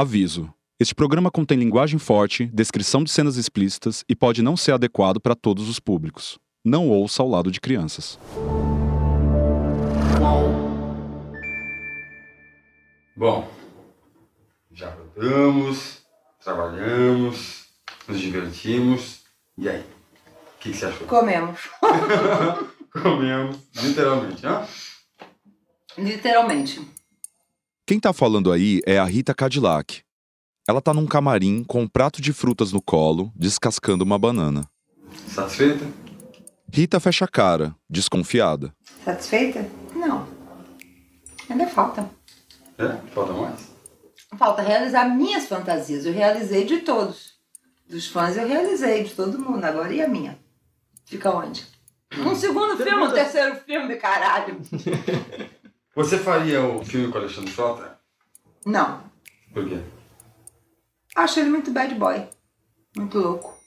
[0.00, 0.50] Aviso:
[0.80, 5.34] este programa contém linguagem forte, descrição de cenas explícitas e pode não ser adequado para
[5.34, 6.38] todos os públicos.
[6.64, 8.18] Não ouça ao lado de crianças.
[13.14, 13.46] Bom,
[14.72, 15.98] já rodamos,
[16.42, 17.66] trabalhamos,
[18.08, 19.20] nos divertimos.
[19.58, 19.80] E aí?
[19.80, 21.06] O que, que você achou?
[21.06, 21.60] Comemos.
[22.90, 24.66] Comemos, literalmente, né?
[25.98, 26.99] Literalmente.
[27.90, 30.02] Quem tá falando aí é a Rita Cadillac.
[30.68, 34.64] Ela tá num camarim com um prato de frutas no colo, descascando uma banana.
[35.26, 35.84] Satisfeita?
[36.72, 38.72] Rita fecha a cara, desconfiada.
[39.04, 39.68] Satisfeita?
[39.92, 40.24] Não.
[41.48, 42.08] Ainda falta.
[42.78, 42.96] É?
[43.12, 43.72] Falta mais?
[44.38, 46.06] Falta realizar minhas fantasias.
[46.06, 47.40] Eu realizei de todos.
[47.88, 49.64] Dos fãs eu realizei, de todo mundo.
[49.64, 50.38] Agora e a minha?
[51.06, 51.66] Fica onde?
[52.16, 54.60] Um segundo filme, um terceiro filme, caralho.
[55.94, 57.98] Você faria o filme com o Alexandre Frota?
[58.64, 59.02] Não.
[59.52, 59.80] Por quê?
[61.16, 62.26] Acho ele muito bad boy.
[62.96, 63.58] Muito louco.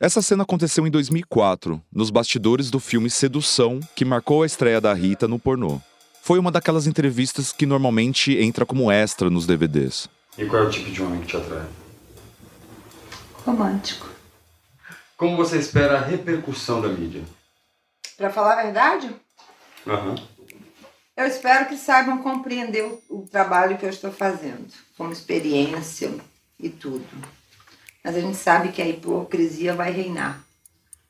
[0.00, 4.94] Essa cena aconteceu em 2004, nos bastidores do filme Sedução, que marcou a estreia da
[4.94, 5.80] Rita no pornô.
[6.22, 10.08] Foi uma daquelas entrevistas que normalmente entra como extra nos DVDs.
[10.36, 11.66] E qual é o tipo de homem que te atrai?
[13.44, 14.08] Romântico.
[15.16, 17.24] Como você espera a repercussão da mídia?
[18.16, 19.14] Pra falar a verdade,
[19.86, 20.16] Aham.
[21.18, 26.14] Eu espero que saibam compreender o, o trabalho que eu estou fazendo, como experiência
[26.60, 27.04] e tudo.
[28.04, 30.40] Mas a gente sabe que a hipocrisia vai reinar,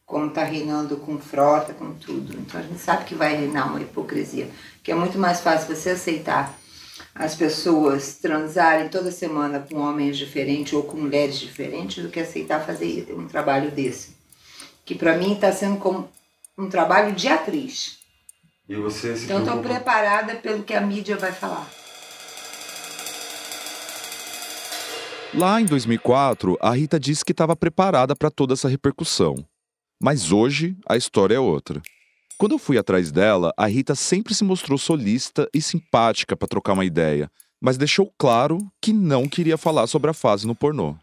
[0.07, 2.33] como está reinando com frota, com tudo.
[2.41, 4.49] Então a gente sabe que vai reinar uma hipocrisia,
[4.83, 6.59] que é muito mais fácil você aceitar
[7.15, 12.65] as pessoas transarem toda semana com homens diferentes ou com mulheres diferentes do que aceitar
[12.65, 14.17] fazer um trabalho desse.
[14.87, 16.09] Que para mim está sendo como
[16.57, 17.99] um trabalho de atriz.
[18.69, 21.67] E você se Então estou preparada pelo que a mídia vai falar.
[25.35, 29.37] Lá em 2004, a Rita disse que estava preparada para toda essa repercussão.
[30.03, 31.81] Mas hoje, a história é outra.
[32.37, 36.75] Quando eu fui atrás dela, a Rita sempre se mostrou solista e simpática para trocar
[36.75, 37.31] uma ideia,
[37.61, 40.97] mas deixou claro que não queria falar sobre a fase no pornô.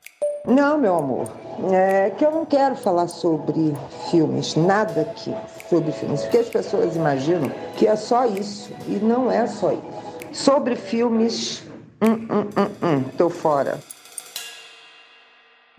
[0.47, 1.27] Não, meu amor.
[1.71, 3.73] É que eu não quero falar sobre
[4.11, 5.33] filmes, nada aqui
[5.69, 9.81] sobre filmes, porque as pessoas imaginam que é só isso e não é só isso.
[10.33, 11.63] Sobre filmes,
[12.01, 13.79] hum, hum, hum, hum, tô fora.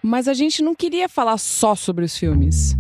[0.03, 2.75] Mas a gente não queria falar só sobre os filmes.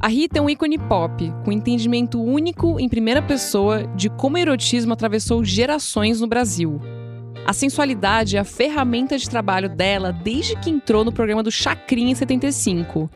[0.00, 4.38] A Rita é um ícone pop, com entendimento único em primeira pessoa de como o
[4.38, 6.80] erotismo atravessou gerações no Brasil.
[7.44, 12.12] A sensualidade é a ferramenta de trabalho dela desde que entrou no programa do Chacrinha
[12.12, 13.10] em 75.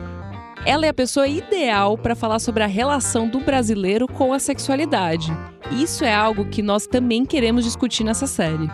[0.67, 5.31] Ela é a pessoa ideal para falar sobre a relação do brasileiro com a sexualidade.
[5.71, 8.69] Isso é algo que nós também queremos discutir nessa série.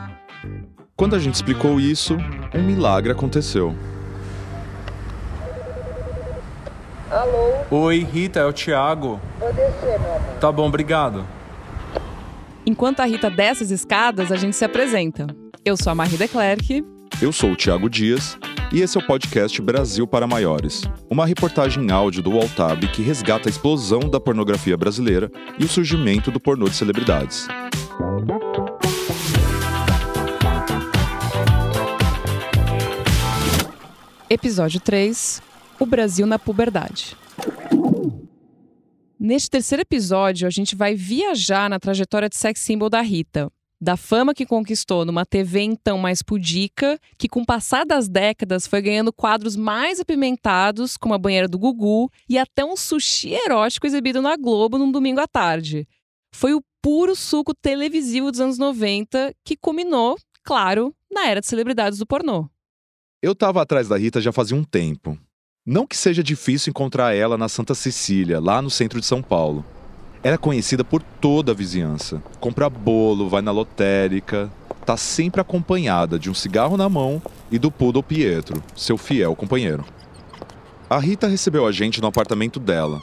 [0.97, 2.17] Quando a gente explicou isso,
[2.55, 3.75] um milagre aconteceu.
[7.11, 7.55] Alô,
[7.87, 9.21] Oi, Rita, é o Thiago.
[9.41, 10.38] vou descer, meu amor.
[10.41, 11.27] Tá bom, obrigado.
[12.70, 15.26] Enquanto a Rita desce as escadas, a gente se apresenta.
[15.64, 16.84] Eu sou a Marie Declerc.
[17.20, 18.38] Eu sou o Thiago Dias
[18.72, 23.03] e esse é o podcast Brasil para Maiores, uma reportagem em áudio do Altab que
[23.03, 27.48] resgata a explosão da pornografia brasileira e o surgimento do pornô de celebridades.
[34.31, 35.42] Episódio 3
[35.81, 37.16] O Brasil na puberdade.
[39.22, 43.53] Neste terceiro episódio, a gente vai viajar na trajetória de sex symbol da Rita.
[43.78, 48.66] Da fama que conquistou numa TV então mais pudica, que com o passar das décadas
[48.66, 53.86] foi ganhando quadros mais apimentados, como a banheira do Gugu, e até um sushi erótico
[53.86, 55.87] exibido na Globo num domingo à tarde.
[56.34, 61.98] Foi o puro suco televisivo dos anos 90 que culminou, claro, na era de celebridades
[61.98, 62.48] do pornô.
[63.20, 65.19] Eu tava atrás da Rita já fazia um tempo.
[65.66, 69.62] Não que seja difícil encontrar ela na Santa Cecília, lá no centro de São Paulo.
[70.22, 72.22] Ela é conhecida por toda a vizinhança.
[72.41, 74.50] Compra bolo, vai na lotérica,
[74.87, 79.84] tá sempre acompanhada de um cigarro na mão e do Poodle Pietro, seu fiel companheiro.
[80.88, 83.02] A Rita recebeu a gente no apartamento dela.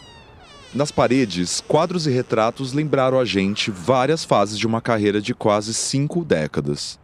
[0.73, 5.75] Nas paredes, quadros e retratos lembraram a gente várias fases de uma carreira de quase
[5.75, 6.99] cinco décadas.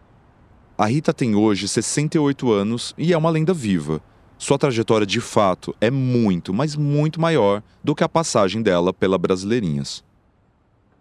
[0.76, 4.02] A Rita tem hoje 68 anos e é uma lenda viva.
[4.44, 9.18] Sua trajetória de fato é muito, mas muito maior do que a passagem dela pela
[9.18, 10.04] Brasileirinhas.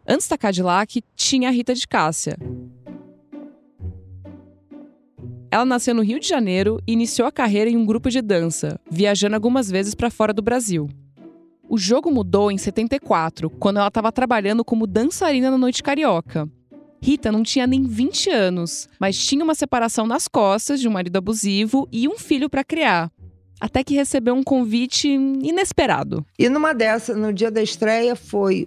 [0.06, 2.38] Antes da Cadillac, tinha a Rita de Cássia.
[5.50, 8.78] Ela nasceu no Rio de Janeiro e iniciou a carreira em um grupo de dança,
[8.88, 10.88] viajando algumas vezes para fora do Brasil.
[11.68, 16.48] O jogo mudou em 74, quando ela estava trabalhando como dançarina na Noite Carioca.
[17.02, 21.16] Rita não tinha nem 20 anos, mas tinha uma separação nas costas de um marido
[21.16, 23.10] abusivo e um filho para criar.
[23.62, 26.26] Até que recebeu um convite inesperado.
[26.36, 28.66] E numa dessas, no dia da estreia, foi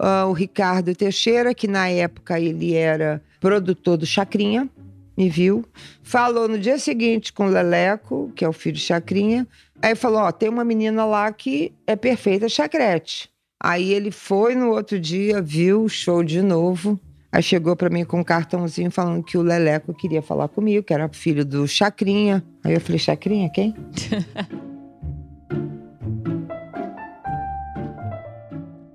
[0.00, 4.70] uh, o Ricardo Teixeira, que na época ele era produtor do Chacrinha,
[5.18, 5.64] me viu.
[6.00, 9.48] Falou no dia seguinte com o Leleco, que é o filho de Chacrinha.
[9.82, 13.28] Aí falou: Ó, tem uma menina lá que é perfeita chacrete.
[13.60, 17.00] Aí ele foi no outro dia, viu o show de novo.
[17.36, 20.94] Aí chegou para mim com um cartãozinho falando que o Leleco queria falar comigo, que
[20.94, 22.42] era filho do Chacrinha.
[22.64, 23.74] Aí eu falei, Chacrinha, quem?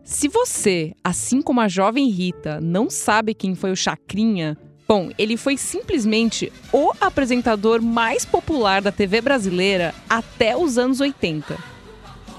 [0.04, 4.58] Se você, assim como a jovem Rita, não sabe quem foi o Chacrinha,
[4.88, 11.56] bom, ele foi simplesmente o apresentador mais popular da TV brasileira até os anos 80.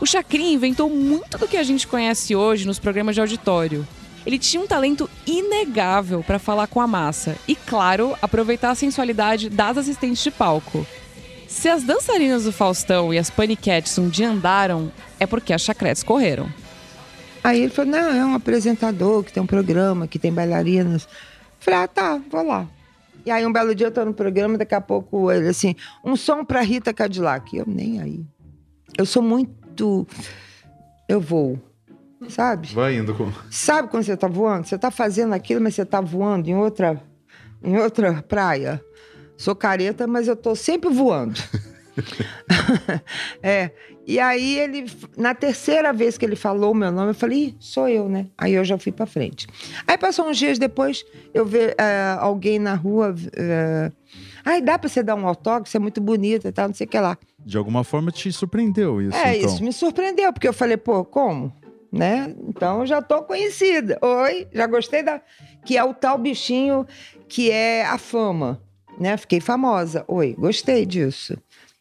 [0.00, 3.86] O Chacrinha inventou muito do que a gente conhece hoje nos programas de auditório.
[4.24, 9.48] Ele tinha um talento inegável para falar com a massa e, claro, aproveitar a sensualidade
[9.48, 10.86] das assistentes de palco.
[11.48, 14.90] Se as dançarinas do Faustão e as paniquetes um dia andaram,
[15.20, 16.48] é porque as chacretes correram.
[17.44, 21.08] Aí ele falou: não, é um apresentador que tem um programa, que tem bailarinas.
[21.58, 22.68] Falei: ah, tá, vou lá.
[23.26, 26.16] E aí um belo dia eu tô no programa, daqui a pouco ele assim, um
[26.16, 27.56] som pra Rita Cadillac.
[27.56, 28.24] Eu nem aí.
[28.96, 30.06] Eu sou muito.
[31.08, 31.58] Eu vou
[32.30, 32.68] sabe?
[32.74, 33.30] Vai indo com.
[33.50, 34.66] Sabe quando você tá voando?
[34.66, 37.00] Você tá fazendo aquilo, mas você tá voando em outra,
[37.62, 38.82] em outra praia.
[39.36, 41.40] Sou careta, mas eu tô sempre voando.
[43.42, 43.70] é.
[44.04, 44.86] E aí ele,
[45.16, 48.26] na terceira vez que ele falou o meu nome, eu falei, sou eu, né?
[48.36, 49.46] Aí eu já fui para frente.
[49.86, 53.14] Aí passou uns dias depois, eu vi é, alguém na rua.
[53.36, 53.92] É,
[54.44, 56.86] Ai, dá pra você dar um autógrafo, você é muito bonita e tal, não sei
[56.86, 57.16] o que lá.
[57.38, 59.16] De alguma forma te surpreendeu isso.
[59.16, 59.48] É, então.
[59.48, 61.52] isso me surpreendeu, porque eu falei, pô, como?
[61.92, 62.34] Né?
[62.48, 63.98] Então já tô conhecida.
[64.00, 65.20] Oi, já gostei da
[65.64, 66.86] que é o tal bichinho
[67.28, 68.62] que é a fama,
[68.98, 69.16] né?
[69.16, 70.04] Fiquei famosa.
[70.08, 71.36] Oi, gostei disso.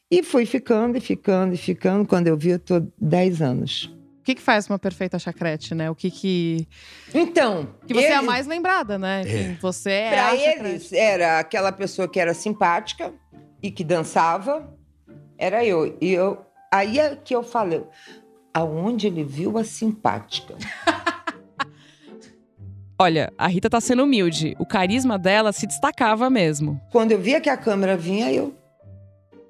[0.10, 2.06] E fui ficando e ficando e ficando.
[2.06, 3.86] Quando eu vi, eu tô 10 anos.
[4.20, 5.90] O que, que faz uma perfeita chacrete, né?
[5.90, 6.68] O que que.
[7.14, 7.74] Então.
[7.88, 8.12] Que você eles...
[8.12, 9.24] é a mais lembrada, né?
[9.26, 9.58] É.
[9.62, 10.10] Você é.
[10.12, 13.14] Pra eles, era aquela pessoa que era simpática
[13.64, 14.72] e que dançava.
[15.38, 15.98] Era eu.
[16.00, 16.46] E eu.
[16.72, 17.84] Aí é que eu falei
[18.54, 20.56] aonde ele viu a simpática.
[23.00, 24.56] Olha, a Rita tá sendo humilde.
[24.60, 26.80] O carisma dela se destacava mesmo.
[26.92, 28.54] Quando eu via que a câmera vinha, eu.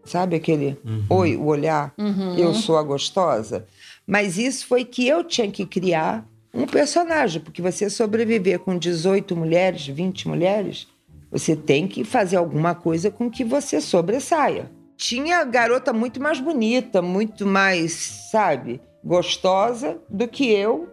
[0.06, 1.06] Sabe aquele uhum.
[1.10, 1.94] oi, o olhar?
[1.98, 2.38] Uhum.
[2.38, 3.68] Eu sou a gostosa.
[4.08, 9.36] Mas isso foi que eu tinha que criar um personagem, porque você sobreviver com 18
[9.36, 10.88] mulheres, 20 mulheres,
[11.30, 14.72] você tem que fazer alguma coisa com que você sobressaia.
[14.98, 17.94] Tinha garota muito mais bonita, muito mais,
[18.32, 18.82] sabe?
[19.04, 20.88] Gostosa do que eu,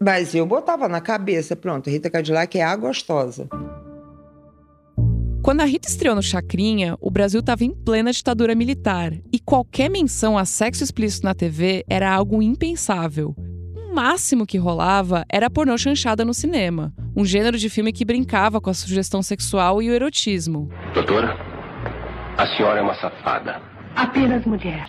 [0.00, 3.48] mas eu botava na cabeça, pronto, Rita Cadillac é a gostosa.
[5.42, 9.88] Quando a Rita estreou no Chacrinha, o Brasil estava em plena ditadura militar e qualquer
[9.88, 13.32] menção a sexo explícito na TV era algo impensável.
[13.76, 18.04] O máximo que rolava era a pornô chanchada no cinema, um gênero de filme que
[18.04, 20.68] brincava com a sugestão sexual e o erotismo.
[20.92, 21.36] Doutora,
[22.36, 23.62] a senhora é uma safada.
[23.94, 24.88] Apenas mulher.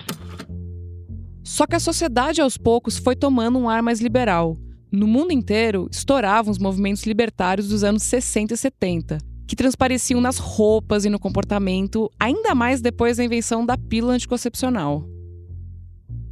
[1.48, 4.58] Só que a sociedade aos poucos foi tomando um ar mais liberal.
[4.92, 9.18] No mundo inteiro, estouravam os movimentos libertários dos anos 60 e 70,
[9.48, 15.08] que transpareciam nas roupas e no comportamento, ainda mais depois da invenção da pílula anticoncepcional.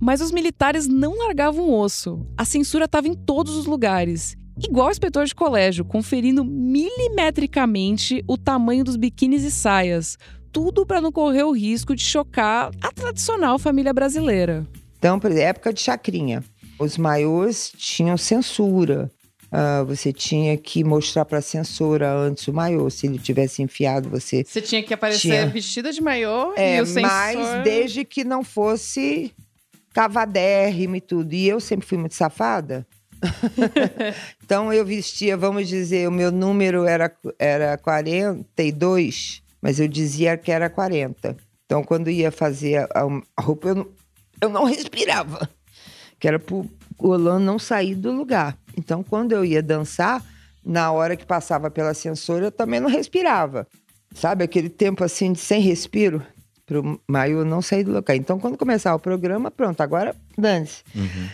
[0.02, 2.28] Mas os militares não largavam o osso.
[2.38, 4.36] A censura estava em todos os lugares.
[4.62, 10.18] Igual o inspetor de colégio, conferindo milimetricamente o tamanho dos biquínis e saias.
[10.52, 14.68] Tudo para não correr o risco de chocar a tradicional família brasileira.
[15.06, 16.44] Então, por exemplo, época de chacrinha.
[16.80, 19.12] Os maiôs tinham censura.
[19.52, 22.90] Uh, você tinha que mostrar para a censora antes o maiô.
[22.90, 24.44] Se ele tivesse enfiado, você.
[24.44, 25.46] Você tinha que aparecer tinha...
[25.46, 27.08] vestida de maiô é, e o censor...
[27.08, 29.32] Mas desde que não fosse
[29.94, 31.34] cavadérrimo e tudo.
[31.34, 32.84] E eu sempre fui muito safada.
[34.44, 40.52] então eu vestia, vamos dizer, o meu número era, era 42, mas eu dizia que
[40.52, 41.38] era 40.
[41.64, 43.08] Então quando ia fazer a,
[43.38, 43.88] a roupa, eu não,
[44.42, 45.50] eu não respirava,
[46.20, 48.58] que era para o Olan não sair do lugar.
[48.78, 50.24] Então, quando eu ia dançar,
[50.64, 53.68] na hora que passava pela censora, eu também não respirava.
[54.14, 56.26] Sabe, aquele tempo assim de sem respiro,
[56.66, 58.16] para o Maio não sair do lugar.
[58.16, 60.84] Então, quando começava o programa, pronto, agora dance.
[60.96, 61.30] Uhum.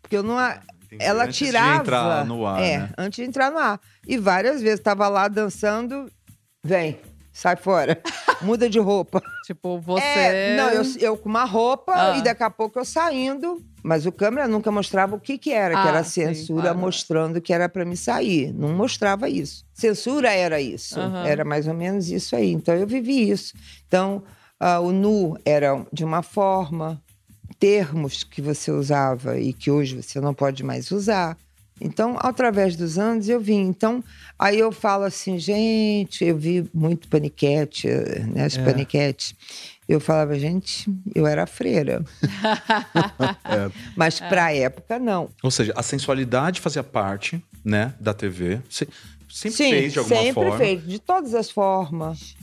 [0.00, 0.38] Porque eu não.
[0.98, 1.74] Ela antes tirava.
[1.74, 2.62] De entrar no ar.
[2.62, 2.90] É, né?
[2.96, 3.80] antes de entrar no ar.
[4.06, 6.10] E várias vezes estava lá dançando,
[6.64, 6.98] vem,
[7.36, 8.00] sai fora.
[8.40, 9.22] muda de roupa.
[9.44, 10.02] Tipo, você.
[10.02, 12.16] É, não, eu, eu com uma roupa Ah.
[12.16, 13.62] e daqui a pouco eu saindo.
[13.82, 16.78] Mas o câmera nunca mostrava o que que era, que Ah, era sim, censura claro.
[16.78, 18.52] mostrando que era para me sair.
[18.52, 19.64] Não mostrava isso.
[19.72, 20.98] Censura era isso.
[20.98, 21.24] Aham.
[21.26, 22.50] Era mais ou menos isso aí.
[22.52, 23.54] Então eu vivi isso.
[23.86, 24.22] Então
[24.58, 27.00] ah, o nu era de uma forma,
[27.58, 31.36] termos que você usava e que hoje você não pode mais usar.
[31.80, 33.60] Então, através dos anos, eu vim.
[33.60, 34.02] Então,
[34.38, 37.86] aí eu falo assim, gente, eu vi muito paniquete,
[38.32, 38.64] né, as É.
[38.64, 39.34] paniquetes.
[39.88, 42.02] Eu falava, gente, eu era freira.
[43.44, 43.70] É.
[43.96, 45.28] Mas pra época, não.
[45.42, 48.60] Ou seja, a sensualidade fazia parte, né, da TV.
[48.70, 48.88] Se-
[49.28, 50.56] Sempre Sim, fez de alguma sempre forma.
[50.58, 52.34] fez, de todas as formas.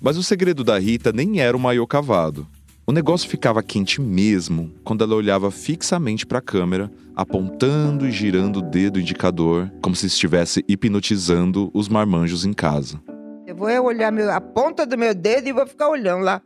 [0.00, 2.46] Mas o segredo da Rita nem era o maiô cavado.
[2.88, 8.60] O negócio ficava quente mesmo quando ela olhava fixamente para a câmera, apontando e girando
[8.60, 13.02] o dedo indicador, como se estivesse hipnotizando os marmanjos em casa.
[13.44, 16.40] Eu vou olhar a ponta do meu dedo e vou ficar olhando lá,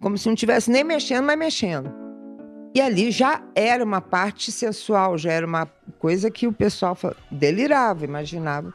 [0.00, 1.92] como se não estivesse nem mexendo, mas mexendo.
[2.74, 5.66] E ali já era uma parte sensual, já era uma
[5.98, 6.96] coisa que o pessoal
[7.30, 8.72] delirava, imaginava.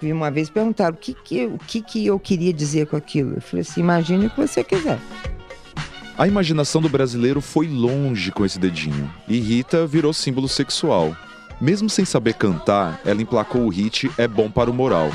[0.00, 3.34] Uma vez perguntaram o que que, o que que eu queria dizer com aquilo.
[3.34, 5.00] Eu falei assim, imagine o que você quiser.
[6.22, 11.16] A imaginação do brasileiro foi longe com esse dedinho, e Rita virou símbolo sexual.
[11.60, 15.10] Mesmo sem saber cantar, ela emplacou o hit É Bom para o Moral.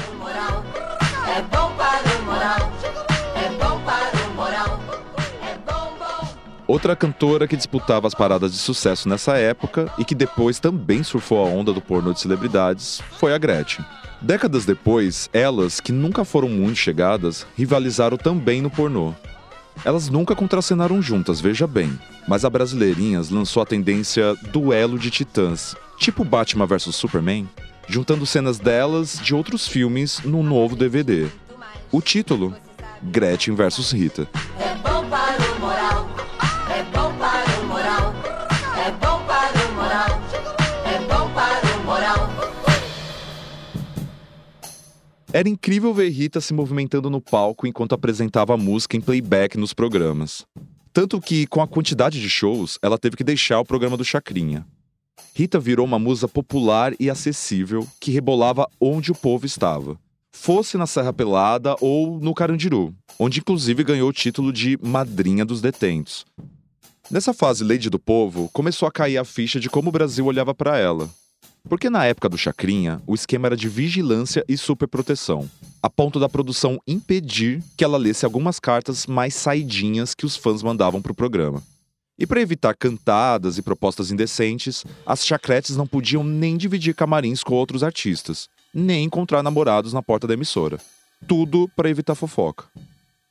[6.67, 11.39] Outra cantora que disputava as paradas de sucesso nessa época e que depois também surfou
[11.39, 13.85] a onda do pornô de celebridades foi a Gretchen.
[14.21, 19.15] Décadas depois, elas, que nunca foram muito chegadas, rivalizaram também no pornô.
[19.85, 25.75] Elas nunca contracenaram juntas, veja bem, mas a Brasileirinhas lançou a tendência duelo de titãs,
[25.97, 27.47] tipo Batman vs Superman,
[27.87, 31.27] juntando cenas delas de outros filmes num novo DVD.
[31.91, 32.53] O título:
[33.01, 34.27] Gretchen vs Rita.
[45.37, 49.71] Era incrível ver Rita se movimentando no palco enquanto apresentava a música em playback nos
[49.71, 50.47] programas.
[50.91, 54.65] Tanto que, com a quantidade de shows, ela teve que deixar o programa do Chacrinha.
[55.35, 59.95] Rita virou uma musa popular e acessível que rebolava onde o povo estava.
[60.31, 65.61] Fosse na Serra Pelada ou no Carandiru, onde inclusive ganhou o título de Madrinha dos
[65.61, 66.25] Detentos.
[67.11, 70.55] Nessa fase Lady do Povo, começou a cair a ficha de como o Brasil olhava
[70.55, 71.07] para ela.
[71.67, 75.49] Porque na época do Chacrinha, o esquema era de vigilância e superproteção,
[75.83, 80.63] a ponto da produção impedir que ela lesse algumas cartas mais saidinhas que os fãs
[80.63, 81.61] mandavam pro programa.
[82.17, 87.53] E para evitar cantadas e propostas indecentes, as chacretes não podiam nem dividir camarins com
[87.53, 90.79] outros artistas, nem encontrar namorados na porta da emissora.
[91.27, 92.65] Tudo para evitar fofoca.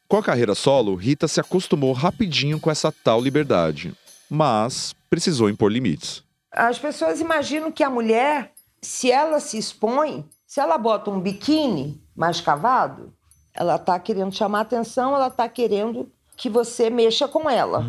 [0.06, 3.92] Com a carreira solo, Rita se acostumou rapidinho com essa tal liberdade,
[4.30, 6.25] mas precisou impor limites.
[6.56, 12.00] As pessoas imaginam que a mulher, se ela se expõe, se ela bota um biquíni
[12.16, 13.12] mais cavado,
[13.54, 17.84] ela tá querendo chamar atenção, ela tá querendo que você mexa com ela.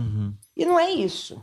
[0.55, 1.39] E não é isso.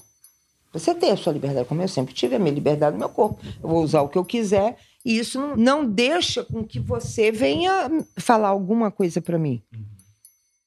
[0.73, 3.39] Você tem a sua liberdade, como eu sempre tive a minha liberdade no meu corpo.
[3.63, 7.91] Eu vou usar o que eu quiser e isso não, deixa com que você venha
[8.19, 9.63] falar alguma coisa para mim.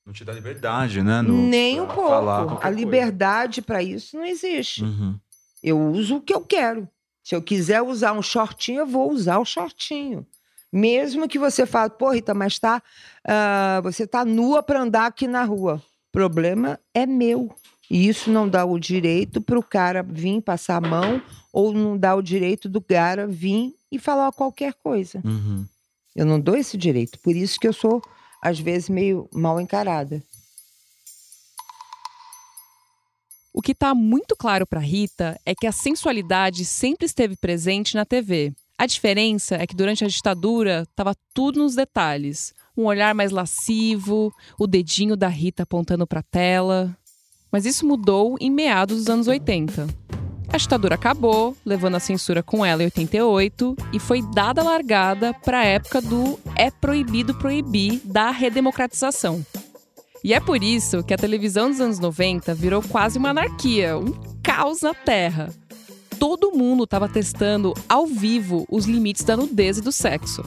[0.05, 1.21] Não te dá liberdade, né?
[1.21, 2.09] no- Nem um pouco.
[2.65, 4.81] A liberdade para isso não existe.
[4.83, 5.19] Uhum.
[5.63, 6.87] Eu uso o que eu quero.
[7.23, 10.25] Se eu quiser usar um shortinho, eu vou usar o shortinho.
[10.71, 12.81] Mesmo que você fale, pô, Rita, mas tá,
[13.25, 15.81] ah, você tá nua para andar aqui na rua.
[16.09, 17.53] O problema é meu.
[17.89, 21.21] E isso não dá o direito para o cara vir passar a mão
[21.53, 25.21] ou não dá o direito do cara vir e falar qualquer coisa.
[25.23, 25.65] Uhum.
[26.15, 27.17] Eu não dou esse direito.
[27.19, 28.01] Por isso que eu sou,
[28.41, 30.21] às vezes, meio mal encarada.
[33.57, 38.05] O que está muito claro para Rita é que a sensualidade sempre esteve presente na
[38.05, 38.53] TV.
[38.77, 42.53] A diferença é que durante a ditadura estava tudo nos detalhes.
[42.77, 46.95] Um olhar mais lascivo, o dedinho da Rita apontando para a tela.
[47.51, 49.87] Mas isso mudou em meados dos anos 80.
[50.53, 55.61] A ditadura acabou, levando a censura com ela em 88, e foi dada largada para
[55.61, 59.43] a época do é proibido proibir da redemocratização.
[60.23, 64.13] E é por isso que a televisão dos anos 90 virou quase uma anarquia, um
[64.41, 65.53] caos na Terra.
[66.19, 70.43] Todo mundo estava testando ao vivo os limites da nudez e do sexo.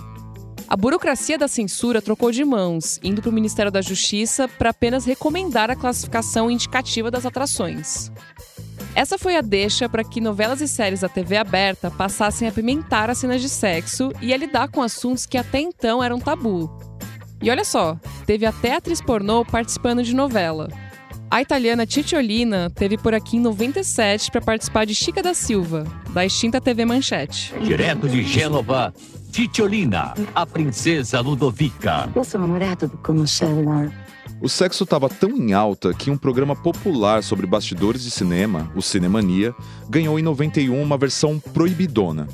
[0.67, 5.05] A burocracia da censura trocou de mãos, indo para o Ministério da Justiça para apenas
[5.05, 8.11] recomendar a classificação indicativa das atrações.
[8.95, 13.09] Essa foi a deixa para que novelas e séries da TV aberta passassem a apimentar
[13.09, 16.71] as cenas de sexo e a lidar com assuntos que até então eram tabu.
[17.43, 20.69] E olha só, teve até atriz pornô participando de novela.
[21.31, 26.27] A italiana Cicciolina teve por aqui em 97 para participar de Chica da Silva, da
[26.27, 27.55] extinta TV Manchete.
[27.63, 28.93] Direto de Gênova,
[29.31, 32.11] Titiolina, a princesa Ludovica.
[32.15, 33.91] Eu sou namorado do Comichella.
[34.43, 38.83] O sexo estava tão em alta que um programa popular sobre bastidores de cinema, o
[38.83, 39.55] Cinemania,
[39.89, 42.27] ganhou em 91 uma versão proibidona.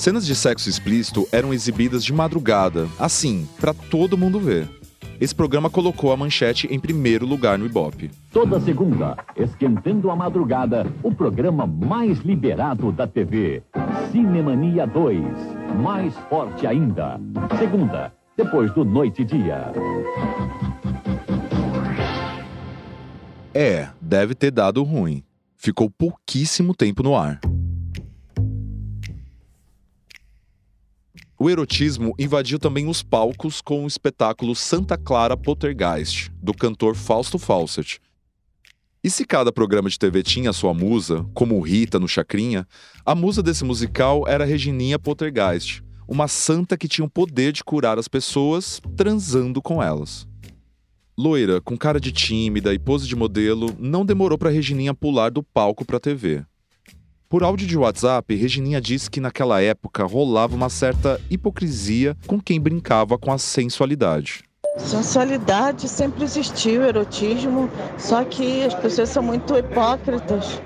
[0.00, 4.66] Cenas de sexo explícito eram exibidas de madrugada, assim, para todo mundo ver.
[5.20, 8.10] Esse programa colocou a manchete em primeiro lugar no Ibope.
[8.32, 13.62] Toda segunda, esquentando a madrugada, o programa mais liberado da TV.
[14.10, 15.22] Cinemania 2,
[15.82, 17.20] mais forte ainda.
[17.58, 19.70] Segunda, depois do Noite e Dia.
[23.52, 25.22] É, deve ter dado ruim.
[25.58, 27.38] Ficou pouquíssimo tempo no ar.
[31.42, 37.38] O erotismo invadiu também os palcos com o espetáculo Santa Clara Poltergeist, do cantor Fausto
[37.38, 37.98] Fawcett.
[39.02, 42.68] E se cada programa de TV tinha sua musa, como Rita no Chacrinha,
[43.06, 47.98] a musa desse musical era Regininha Poltergeist, uma santa que tinha o poder de curar
[47.98, 50.28] as pessoas transando com elas.
[51.18, 55.42] Loira, com cara de tímida e pose de modelo, não demorou para Regininha pular do
[55.42, 56.44] palco para a TV.
[57.30, 62.60] Por áudio de WhatsApp, Regininha disse que naquela época rolava uma certa hipocrisia com quem
[62.60, 64.42] brincava com a sensualidade.
[64.76, 70.60] Sensualidade sempre existiu, erotismo, só que as pessoas são muito hipócritas,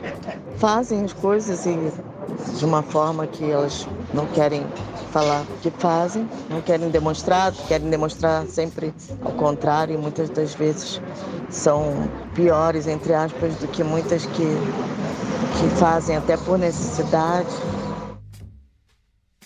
[0.57, 1.77] fazem as coisas e
[2.57, 4.65] de uma forma que elas não querem
[5.13, 10.99] falar que fazem, não querem demonstrar, querem demonstrar sempre ao contrário e muitas das vezes
[11.51, 14.45] são piores, entre aspas, do que muitas que
[15.61, 17.49] que fazem até por necessidade.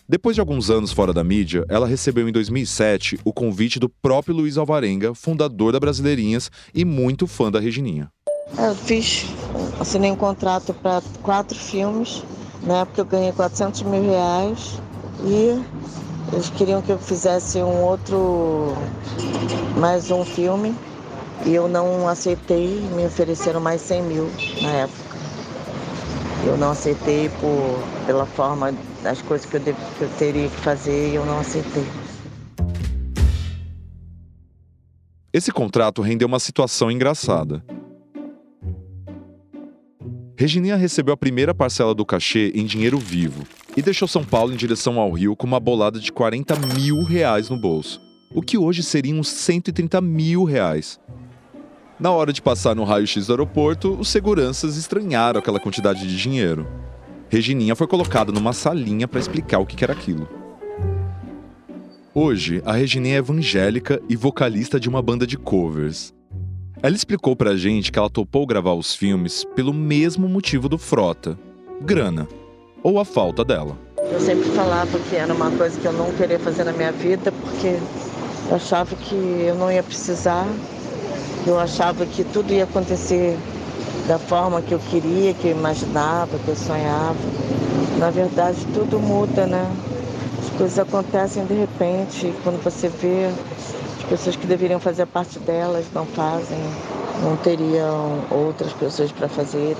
[0.09, 4.35] Depois de alguns anos fora da mídia, ela recebeu em 2007 o convite do próprio
[4.35, 8.11] Luiz Alvarenga, fundador da Brasileirinhas e muito fã da Regininha.
[8.57, 9.27] Eu fiz,
[9.79, 12.25] assinei um contrato para quatro filmes.
[12.62, 14.81] Na época eu ganhei 400 mil reais
[15.25, 15.62] e
[16.33, 18.75] eles queriam que eu fizesse um outro,
[19.77, 20.75] mais um filme.
[21.45, 24.31] E eu não aceitei, me ofereceram mais 100 mil
[24.62, 25.08] na época.
[26.46, 28.72] Eu não aceitei por, pela forma
[29.03, 31.85] das coisas que eu, dev, que eu teria que fazer e eu não aceitei.
[35.33, 37.62] Esse contrato rendeu uma situação engraçada.
[40.37, 43.42] Regininha recebeu a primeira parcela do cachê em dinheiro vivo
[43.77, 47.48] e deixou São Paulo em direção ao Rio com uma bolada de 40 mil reais
[47.48, 48.01] no bolso,
[48.33, 50.98] o que hoje seria uns 130 mil reais.
[52.01, 56.65] Na hora de passar no raio-x do aeroporto, os seguranças estranharam aquela quantidade de dinheiro.
[57.29, 60.29] Regininha foi colocada numa salinha para explicar o que era aquilo.
[62.15, 66.15] Hoje, a Regininha é evangélica e vocalista de uma banda de covers.
[66.81, 71.37] Ela explicou pra gente que ela topou gravar os filmes pelo mesmo motivo do Frota:
[71.81, 72.29] grana,
[72.81, 73.77] ou a falta dela.
[73.97, 77.33] Eu sempre falava que era uma coisa que eu não queria fazer na minha vida
[77.33, 77.77] porque
[78.49, 80.47] eu achava que eu não ia precisar
[81.46, 83.38] eu achava que tudo ia acontecer
[84.07, 87.16] da forma que eu queria, que eu imaginava, que eu sonhava.
[87.98, 89.70] Na verdade, tudo muda, né?
[90.38, 93.27] As coisas acontecem de repente, quando você vê
[93.98, 96.59] as pessoas que deveriam fazer parte delas não fazem,
[97.22, 99.77] não teriam outras pessoas para fazerem.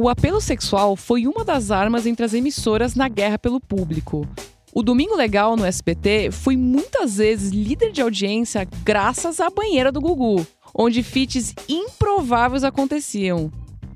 [0.00, 4.28] O apelo sexual foi uma das armas entre as emissoras na guerra pelo público.
[4.72, 10.00] O Domingo Legal no SBT foi muitas vezes líder de audiência graças à banheira do
[10.00, 13.50] Gugu, onde feats improváveis aconteciam.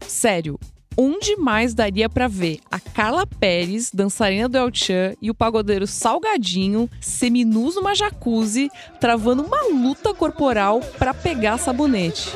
[0.06, 0.58] Sério,
[0.96, 5.86] onde mais daria para ver a Carla Pérez, dançarina do El Chan, e o pagodeiro
[5.86, 12.30] Salgadinho, seminus numa jacuzzi, travando uma luta corporal para pegar sabonete?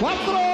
[0.00, 0.49] 4,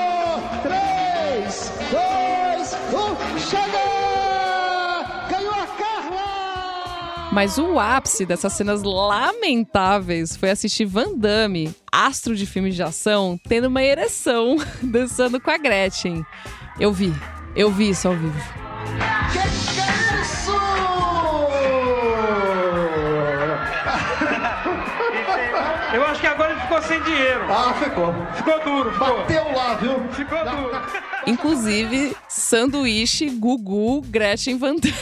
[7.37, 13.39] Mas o ápice dessas cenas lamentáveis foi assistir Van Damme, astro de filmes de ação,
[13.47, 16.25] tendo uma ereção dançando com a Gretchen.
[16.81, 17.13] Eu vi,
[17.55, 18.41] eu vi isso ao vivo.
[19.31, 20.57] Que que é isso?
[25.93, 27.45] Eu acho que agora ele ficou sem dinheiro.
[27.51, 28.15] Ah, ficou.
[28.35, 29.19] Ficou duro, ficou.
[29.19, 30.09] Bateu lá, viu?
[30.13, 30.83] Ficou duro.
[31.27, 34.95] Inclusive, sanduíche, Gugu, Gretchen Van Damme.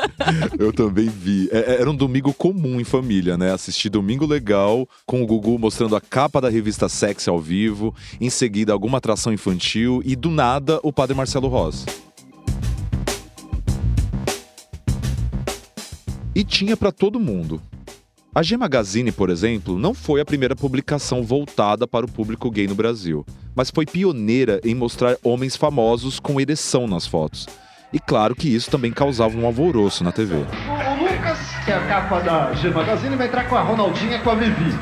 [0.58, 1.48] Eu também vi.
[1.52, 3.52] É- é- era um domingo comum em família, né?
[3.52, 8.30] Assistir Domingo Legal com o Gugu mostrando a capa da revista Sexy ao vivo, em
[8.30, 11.86] seguida alguma atração infantil e do nada o Padre Marcelo Rossi.
[16.34, 17.62] E tinha para todo mundo.
[18.34, 22.66] A G Magazine, por exemplo, não foi a primeira publicação voltada para o público gay
[22.66, 27.46] no Brasil, mas foi pioneira em mostrar homens famosos com ereção nas fotos.
[27.92, 30.34] E claro que isso também causava um alvoroço na TV.
[30.34, 30.40] O,
[31.02, 34.30] Lucas, que é a capa da G Magazine, vai entrar com a Ronaldinha e com
[34.30, 34.76] a Vivi.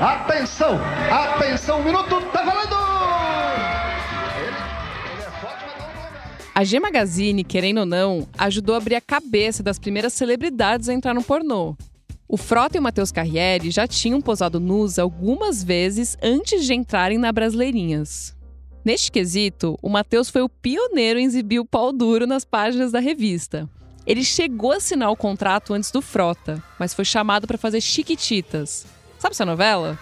[0.00, 0.78] Atenção!
[1.10, 2.76] Atenção, um minuto, tá valendo!
[6.54, 10.94] A G Magazine, querendo ou não, ajudou a abrir a cabeça das primeiras celebridades a
[10.94, 11.76] entrar no pornô.
[12.28, 17.16] O Frota e o Matheus Carriere já tinham posado nus algumas vezes antes de entrarem
[17.16, 18.36] na Brasileirinhas.
[18.84, 23.00] Neste quesito, o Matheus foi o pioneiro em exibir o pau duro nas páginas da
[23.00, 23.68] revista.
[24.06, 28.86] Ele chegou a assinar o contrato antes do Frota, mas foi chamado para fazer Chiquititas.
[29.18, 29.98] Sabe essa novela?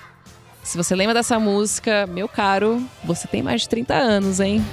[0.63, 4.65] Se você lembra dessa música, meu caro, você tem mais de 30 anos, hein?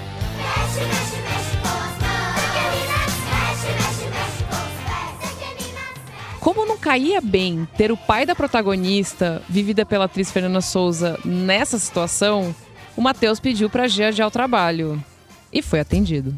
[6.40, 11.80] Como não caía bem ter o pai da protagonista, vivida pela atriz Fernanda Souza, nessa
[11.80, 12.54] situação,
[12.96, 15.04] o Matheus pediu para G adiar o trabalho.
[15.52, 16.34] E foi atendido.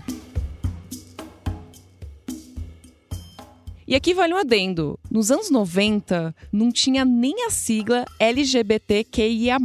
[3.88, 5.00] E aqui vale um adendo.
[5.12, 9.58] Nos anos 90, não tinha nem a sigla LGBTQIA+.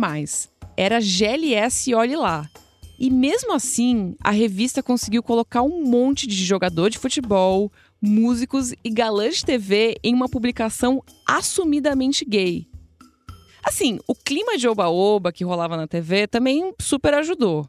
[0.76, 2.48] Era GLS e olhe lá.
[2.98, 8.90] E mesmo assim, a revista conseguiu colocar um monte de jogador de futebol, músicos e
[8.90, 12.69] galãs de TV em uma publicação assumidamente gay.
[13.62, 17.68] Assim, o clima de oba-oba que rolava na TV também super ajudou.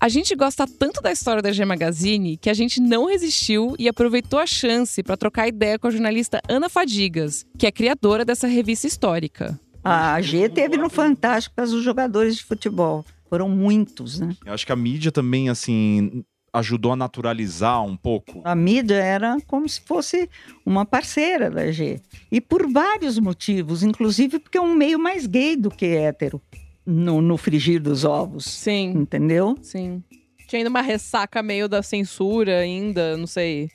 [0.00, 3.86] A gente gosta tanto da história da G Magazine que a gente não resistiu e
[3.86, 8.46] aproveitou a chance para trocar ideia com a jornalista Ana Fadigas, que é criadora dessa
[8.46, 9.60] revista histórica.
[9.84, 13.04] A G teve no Fantástico para os jogadores de futebol.
[13.28, 14.34] Foram muitos, né?
[14.44, 18.40] Eu acho que a mídia também, assim, ajudou a naturalizar um pouco.
[18.44, 20.28] A mídia era como se fosse
[20.64, 22.00] uma parceira da G.
[22.30, 26.40] E por vários motivos, inclusive porque é um meio mais gay do que hétero
[26.84, 28.44] no, no frigir dos ovos.
[28.44, 28.90] Sim.
[28.90, 29.56] Entendeu?
[29.62, 30.02] Sim.
[30.48, 33.70] Tinha ainda uma ressaca meio da censura ainda, não sei.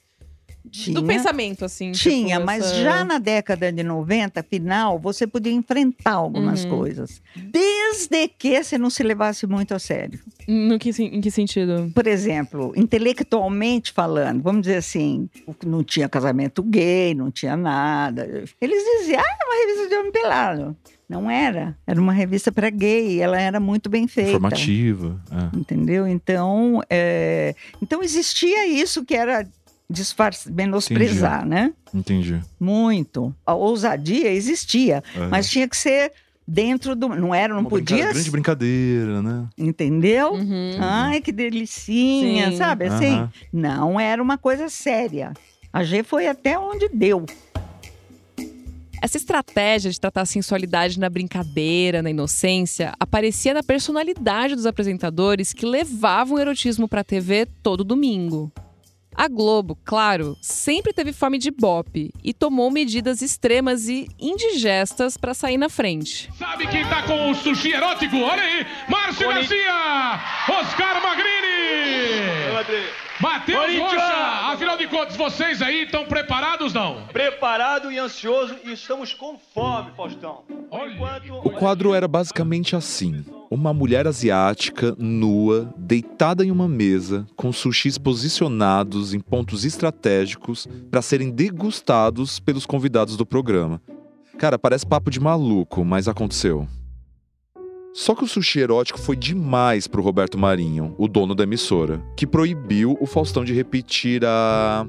[0.71, 1.91] Tinha, do pensamento, assim.
[1.91, 6.69] Tinha, tipo, mas essa- já na década de 90, final, você podia enfrentar algumas Uhum.
[6.71, 7.21] coisas.
[7.35, 10.19] Desde que você não se levasse muito a sério.
[10.47, 11.91] No que, em que sentido?
[11.93, 15.29] Por exemplo, intelectualmente falando, vamos dizer assim,
[15.65, 18.43] não tinha casamento gay, não tinha nada.
[18.61, 20.75] Eles diziam, ah, é uma revista de homem pelado.
[21.07, 21.77] Não era.
[21.85, 24.31] Era uma revista para gay, ela era muito bem feita.
[24.31, 25.21] Informativa.
[25.31, 25.55] é.
[25.57, 26.07] Entendeu?
[26.07, 29.47] Então, é, então existia isso que era
[29.89, 31.73] disfarce, menosprezar, né?
[31.93, 32.41] Entendi.
[32.59, 33.33] Muito.
[33.45, 35.27] A ousadia existia, É.
[35.27, 36.11] mas tinha que ser
[36.47, 37.09] dentro do.
[37.09, 38.11] Não era, não Uma brinca- podia.
[38.13, 39.47] Grande brincadeira, né?
[39.57, 40.33] Entendeu?
[40.33, 40.77] Uhum.
[40.79, 42.57] Ai, que delicinha, Sim.
[42.57, 42.85] sabe?
[42.85, 43.31] Assim, Aham.
[43.51, 45.33] não era uma coisa séria.
[45.71, 47.25] A G foi até onde deu.
[49.01, 55.53] Essa estratégia de tratar a sensualidade na brincadeira, na inocência, aparecia na personalidade dos apresentadores
[55.53, 58.51] que levavam o erotismo pra TV todo domingo.
[59.17, 65.33] A Globo, claro, sempre teve fome de bope e tomou medidas extremas e indigestas pra
[65.33, 66.29] sair na frente.
[66.37, 68.17] Sabe quem tá com o sushi erótico?
[68.17, 68.67] Olha aí!
[68.89, 70.19] Márcio Garcia!
[70.49, 73.04] Oscar Magrini!
[73.21, 73.91] Matheus Corinthians!
[73.93, 74.51] Rocha!
[74.51, 77.07] Afinal de contas, vocês aí estão preparados, não?
[77.07, 80.43] Preparado e ansioso e estamos com fome, Faustão.
[80.71, 87.53] Enquanto, O quadro era basicamente assim: uma mulher asiática, nua, deitada em uma mesa, com
[87.53, 93.81] sushis posicionados em pontos estratégicos para serem degustados pelos convidados do programa.
[94.37, 96.67] Cara, parece papo de maluco, mas aconteceu.
[97.95, 102.27] Só que o sushi erótico foi demais pro Roberto Marinho, o dono da emissora, que
[102.27, 104.85] proibiu o Faustão de repetir a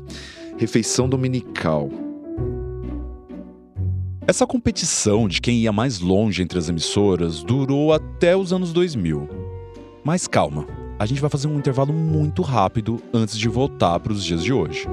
[0.59, 1.89] refeição dominical.
[4.27, 9.29] Essa competição de quem ia mais longe entre as emissoras durou até os anos 2000.
[10.03, 10.67] Mas calma,
[10.99, 14.53] a gente vai fazer um intervalo muito rápido antes de voltar para os dias de
[14.53, 14.89] hoje.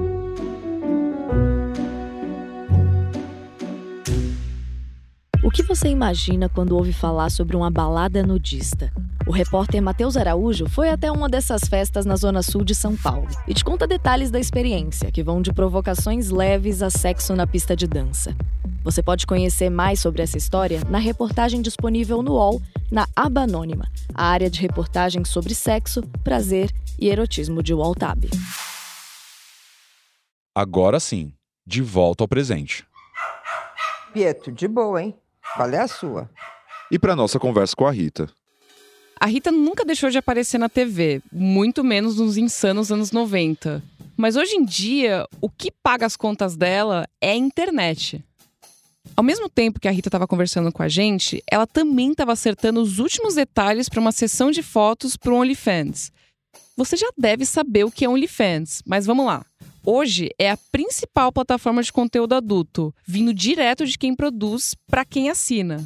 [5.44, 8.90] O que você imagina quando ouve falar sobre uma balada nudista?
[9.26, 13.28] O repórter Matheus Araújo foi até uma dessas festas na zona sul de São Paulo
[13.46, 17.76] e te conta detalhes da experiência, que vão de provocações leves a sexo na pista
[17.76, 18.34] de dança.
[18.82, 23.86] Você pode conhecer mais sobre essa história na reportagem disponível no UOL, na aba anônima,
[24.14, 28.24] a área de reportagem sobre sexo, prazer e erotismo de UOL Tab.
[30.54, 31.34] Agora sim,
[31.66, 32.86] de volta ao presente.
[34.14, 35.14] Pietro, de boa, hein?
[35.56, 36.28] Qual é a sua?
[36.90, 38.28] E para nossa conversa com a Rita.
[39.20, 43.82] A Rita nunca deixou de aparecer na TV, muito menos nos insanos anos 90.
[44.16, 48.22] Mas hoje em dia, o que paga as contas dela é a internet.
[49.16, 52.82] Ao mesmo tempo que a Rita estava conversando com a gente, ela também estava acertando
[52.82, 56.10] os últimos detalhes para uma sessão de fotos para o OnlyFans.
[56.76, 59.46] Você já deve saber o que é OnlyFans, mas vamos lá.
[59.86, 65.28] Hoje é a principal plataforma de conteúdo adulto, vindo direto de quem produz para quem
[65.28, 65.84] assina.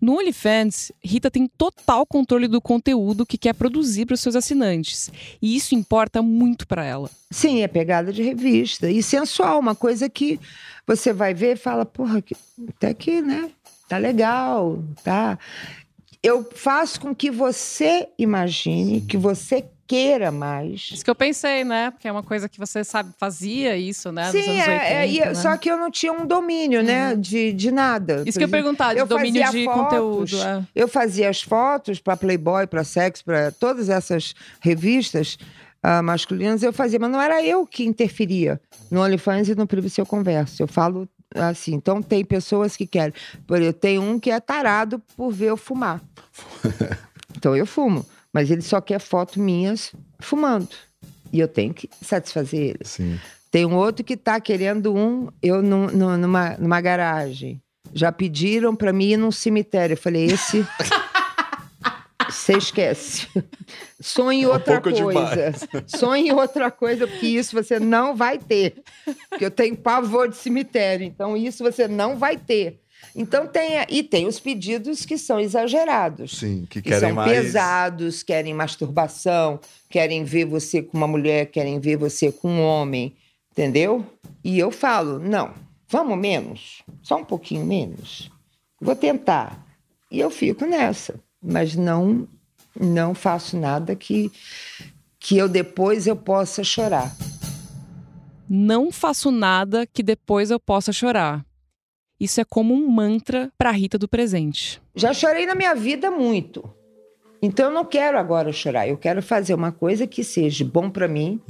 [0.00, 5.10] No OnlyFans, Rita tem total controle do conteúdo que quer produzir para os seus assinantes.
[5.42, 7.10] E isso importa muito para ela.
[7.30, 8.90] Sim, é pegada de revista.
[8.90, 10.40] E sensual, uma coisa que
[10.86, 12.24] você vai ver e fala, porra,
[12.68, 13.50] até que, né?
[13.86, 15.38] Tá legal, tá?
[16.22, 20.90] Eu faço com que você imagine, que você queira mais.
[20.92, 21.90] Isso que eu pensei, né?
[21.90, 24.30] Porque é uma coisa que você sabe, fazia isso, né?
[24.30, 25.34] Sim, nos anos 80, é, é, né?
[25.34, 27.16] só que eu não tinha um domínio, né?
[27.16, 28.22] De, de nada.
[28.24, 30.64] Isso que eu perguntar, de eu domínio fazia de fotos, conteúdo, é.
[30.76, 35.36] Eu fazia as fotos para Playboy, para Sex, para todas essas revistas
[35.82, 38.60] ah, masculinas, eu fazia, mas não era eu que interferia
[38.92, 40.62] no OnlyFans e no Privacy Eu Converso.
[40.62, 43.12] Eu falo assim, então tem pessoas que querem.
[43.44, 46.00] Por exemplo, tem um que é tarado por ver eu fumar.
[47.36, 50.68] Então eu fumo, mas ele só quer foto minhas fumando.
[51.32, 52.80] E eu tenho que satisfazer ele.
[52.84, 53.18] Sim.
[53.50, 57.60] Tem um outro que tá querendo um, eu num- num- numa, numa garagem.
[57.92, 59.94] Já pediram para mim ir num cemitério.
[59.94, 60.64] Eu falei, esse.
[62.28, 63.26] Você esquece.
[64.00, 64.96] Sonhe É um outra coisa.
[64.98, 65.68] demais.
[65.88, 68.76] Sonhe outra coisa, porque isso você não vai ter.
[69.28, 72.79] Porque eu tenho pavor de cemitério, então isso você não vai ter.
[73.14, 73.72] Então tem.
[73.88, 77.30] E tem os pedidos que são exagerados Sim, que que querem são mais.
[77.30, 79.58] pesados, querem masturbação,
[79.88, 83.14] querem ver você com uma mulher, querem ver você com um homem,
[83.52, 84.06] entendeu?
[84.44, 85.52] E eu falo, não,
[85.88, 88.30] vamos menos, só um pouquinho menos.
[88.80, 89.66] Vou tentar.
[90.10, 92.28] E eu fico nessa, mas não
[92.78, 94.30] não faço nada que
[95.18, 97.14] que eu depois eu possa chorar.
[98.48, 101.44] Não faço nada que depois eu possa chorar.
[102.20, 104.80] Isso é como um mantra para Rita do presente.
[104.94, 106.68] Já chorei na minha vida muito.
[107.42, 108.86] Então eu não quero agora chorar.
[108.86, 111.40] Eu quero fazer uma coisa que seja bom para mim,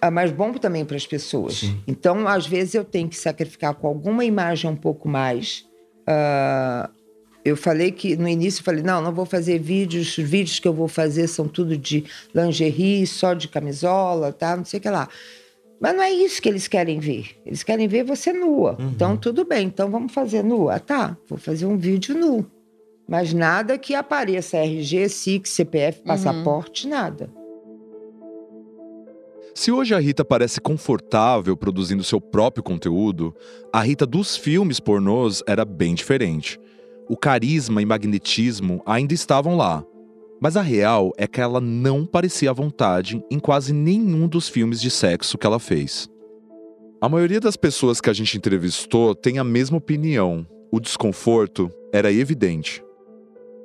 [0.00, 1.64] ah, mas bom também para as pessoas.
[1.86, 5.66] Então, às vezes, eu tenho que sacrificar com alguma imagem um pouco mais.
[6.06, 6.90] Ah,
[7.42, 10.68] eu falei que no início eu falei, não, não vou fazer vídeos, os vídeos que
[10.68, 14.54] eu vou fazer são tudo de lingerie, só de camisola, tá?
[14.56, 15.08] Não sei o que lá.
[15.80, 17.36] Mas não é isso que eles querem ver.
[17.44, 18.76] Eles querem ver você nua.
[18.78, 19.66] Então, tudo bem.
[19.66, 20.78] Então, vamos fazer nua.
[20.78, 21.16] Tá.
[21.28, 22.46] Vou fazer um vídeo nu.
[23.06, 27.30] Mas nada que apareça RG, SIC, CPF, passaporte, nada.
[29.54, 33.32] Se hoje a Rita parece confortável produzindo seu próprio conteúdo,
[33.72, 36.58] a Rita dos filmes pornôs era bem diferente.
[37.08, 39.84] O carisma e magnetismo ainda estavam lá.
[40.44, 44.78] Mas a real é que ela não parecia à vontade em quase nenhum dos filmes
[44.78, 46.06] de sexo que ela fez.
[47.00, 50.46] A maioria das pessoas que a gente entrevistou tem a mesma opinião.
[50.70, 52.84] O desconforto era evidente.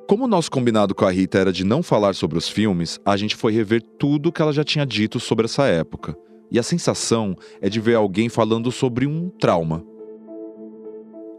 [0.08, 3.18] Como o nosso combinado com a Rita era de não falar sobre os filmes, a
[3.18, 6.15] gente foi rever tudo que ela já tinha dito sobre essa época.
[6.50, 9.84] E a sensação é de ver alguém falando sobre um trauma.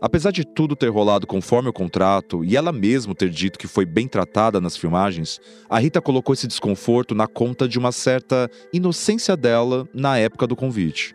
[0.00, 3.84] Apesar de tudo ter rolado conforme o contrato e ela mesma ter dito que foi
[3.84, 9.36] bem tratada nas filmagens, a Rita colocou esse desconforto na conta de uma certa inocência
[9.36, 11.14] dela na época do convite.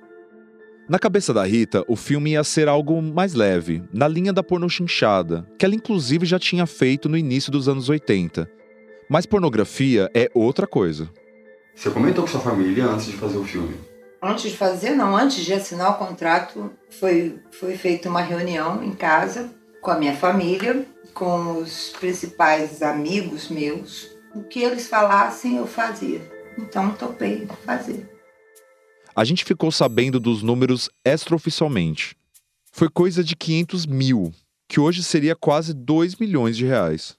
[0.87, 5.47] Na cabeça da Rita, o filme ia ser algo mais leve, na linha da pornochinchada,
[5.57, 8.47] que ela inclusive já tinha feito no início dos anos 80.
[9.09, 11.09] Mas pornografia é outra coisa.
[11.73, 13.94] Você comentou com sua família antes de fazer o filme.
[14.25, 18.91] Antes de fazer, não, antes de assinar o contrato, foi, foi feita uma reunião em
[18.91, 20.83] casa com a minha família,
[21.13, 24.09] com os principais amigos meus.
[24.33, 26.19] O que eles falassem, eu fazia.
[26.57, 28.09] Então, topei fazer.
[29.15, 32.17] A gente ficou sabendo dos números extraoficialmente.
[32.71, 34.33] Foi coisa de 500 mil,
[34.67, 37.15] que hoje seria quase 2 milhões de reais.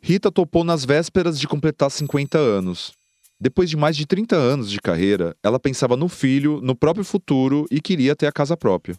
[0.00, 2.92] Rita topou nas vésperas de completar 50 anos.
[3.40, 7.66] Depois de mais de 30 anos de carreira, ela pensava no filho, no próprio futuro
[7.70, 8.94] e queria ter a casa própria.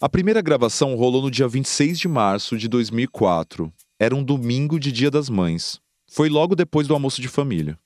[0.00, 3.72] A primeira gravação rolou no dia 26 de março de 2004.
[4.00, 5.80] Era um domingo de Dia das Mães.
[6.10, 7.78] Foi logo depois do almoço de família.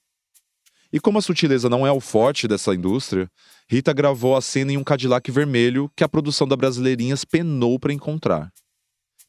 [0.91, 3.31] E como a sutileza não é o forte dessa indústria,
[3.69, 7.93] Rita gravou a cena em um Cadillac vermelho que a produção da Brasileirinhas penou para
[7.93, 8.51] encontrar.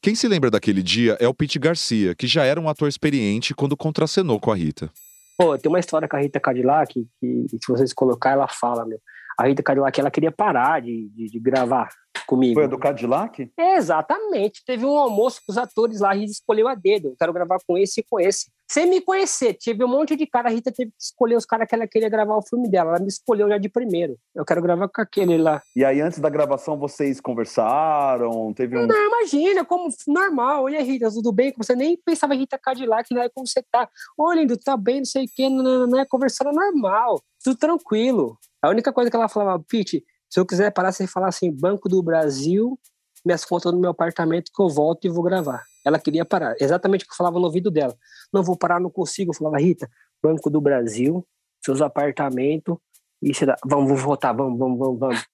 [0.00, 3.54] Quem se lembra daquele dia é o Pete Garcia, que já era um ator experiente
[3.54, 4.90] quando contracenou com a Rita.
[5.38, 7.06] Pô, tem uma história com a Rita Cadillac que,
[7.48, 9.00] que se vocês colocar, ela fala, meu.
[9.38, 11.90] A Rita Cadillac, ela queria parar de, de, de gravar
[12.26, 12.54] comigo.
[12.54, 13.48] Foi a do Cadillac?
[13.56, 14.64] É, exatamente.
[14.66, 17.10] Teve um almoço com os atores lá, a gente escolheu a dedo.
[17.10, 18.50] Eu quero gravar com esse e com esse.
[18.70, 19.54] Sem me conhecer.
[19.54, 22.08] Tive um monte de cara, a Rita teve que escolher os caras que ela queria
[22.08, 22.90] gravar o filme dela.
[22.90, 24.18] Ela me escolheu já de primeiro.
[24.34, 25.62] Eu quero gravar com aquele lá.
[25.74, 28.52] E aí, antes da gravação, vocês conversaram?
[28.52, 28.86] Teve um.
[28.86, 30.64] Não, imagina, como normal.
[30.64, 31.54] Oi, Rita, tudo bem?
[31.56, 33.28] Você nem pensava em Rita Cadillac, né?
[33.30, 33.88] Como você tá?
[34.16, 38.38] Ô, lindo, tá bem, não sei o quê, não, conversando normal, tudo tranquilo.
[38.60, 41.88] A única coisa que ela falava, Pete, se eu quiser parar, você falar assim, Banco
[41.88, 42.78] do Brasil,
[43.24, 45.64] minhas contas no meu apartamento que eu volto e vou gravar.
[45.84, 46.54] Ela queria parar.
[46.60, 47.96] Exatamente o que eu falava no ouvido dela.
[48.32, 49.30] Não vou parar, não consigo.
[49.30, 49.88] Eu falava, Rita,
[50.22, 51.26] Banco do Brasil,
[51.64, 52.76] seus apartamentos,
[53.22, 55.26] e dá, vamos voltar, vamos, vamos, vamos, vamos.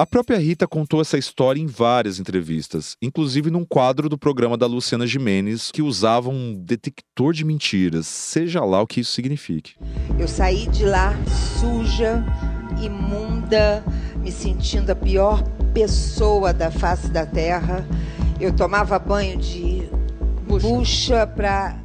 [0.00, 4.66] A própria Rita contou essa história em várias entrevistas, inclusive num quadro do programa da
[4.66, 9.74] Luciana Jimenez, que usava um detector de mentiras, seja lá o que isso signifique.
[10.18, 11.12] Eu saí de lá
[11.60, 12.24] suja,
[12.82, 13.84] imunda,
[14.16, 15.42] me sentindo a pior
[15.74, 17.86] pessoa da face da terra.
[18.40, 19.86] Eu tomava banho de
[20.48, 21.78] bucha para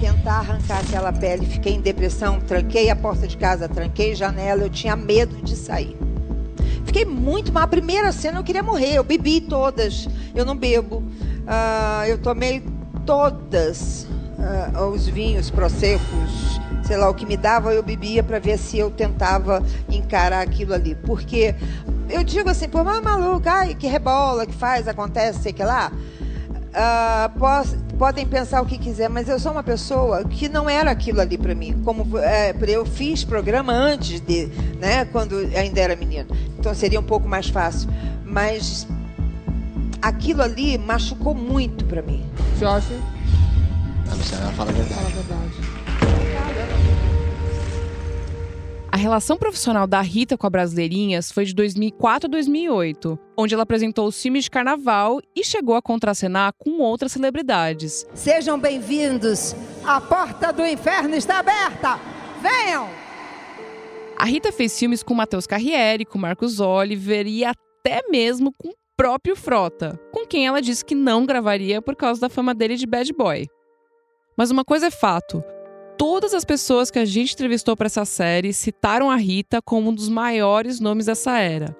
[0.00, 1.46] tentar arrancar aquela pele.
[1.46, 5.96] Fiquei em depressão, tranquei a porta de casa, tranquei janela, eu tinha medo de sair.
[6.84, 7.64] Fiquei muito mal.
[7.64, 8.94] A primeira cena eu queria morrer.
[8.94, 10.08] Eu bebi todas.
[10.34, 10.96] Eu não bebo.
[10.96, 12.62] Uh, eu tomei
[13.06, 14.06] todas
[14.38, 18.78] uh, os vinhos prosecos, sei lá o que me dava, eu bebia para ver se
[18.78, 20.94] eu tentava encarar aquilo ali.
[20.94, 21.54] Porque
[22.08, 25.90] eu digo assim, pô, mas maluca, ai, que rebola, que faz, acontece, sei que lá.
[26.72, 30.90] Uh, pos, podem pensar o que quiser, mas eu sou uma pessoa que não era
[30.90, 31.80] aquilo ali para mim.
[31.84, 34.46] Como é, eu fiz programa antes de,
[34.80, 36.26] né, quando ainda era menina.
[36.58, 37.88] Então seria um pouco mais fácil.
[38.26, 38.88] Mas
[40.02, 42.26] aquilo ali machucou muito para mim.
[42.58, 42.92] Jorge?
[44.10, 44.94] A Luciana fala a verdade.
[44.94, 45.81] Fala a verdade.
[48.92, 53.62] A relação profissional da Rita com a Brasileirinhas foi de 2004 a 2008, onde ela
[53.62, 58.04] apresentou os filmes de carnaval e chegou a contracenar com outras celebridades.
[58.12, 59.56] Sejam bem-vindos!
[59.82, 61.98] A porta do inferno está aberta!
[62.42, 62.86] Venham!
[64.18, 68.76] A Rita fez filmes com Matheus Carriere, com Marcos Oliver e até mesmo com o
[68.94, 72.86] próprio Frota, com quem ela disse que não gravaria por causa da fama dele de
[72.86, 73.46] bad boy.
[74.36, 75.42] Mas uma coisa é fato:
[76.02, 79.94] todas as pessoas que a gente entrevistou para essa série citaram a Rita como um
[79.94, 81.76] dos maiores nomes dessa era.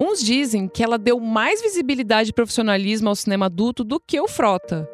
[0.00, 4.28] Uns dizem que ela deu mais visibilidade e profissionalismo ao cinema adulto do que o
[4.28, 4.88] Frota.